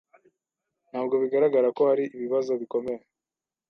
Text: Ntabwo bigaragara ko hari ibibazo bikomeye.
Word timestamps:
Ntabwo 0.89 1.15
bigaragara 1.21 1.67
ko 1.77 1.81
hari 1.89 2.05
ibibazo 2.15 2.51
bikomeye. 2.61 3.03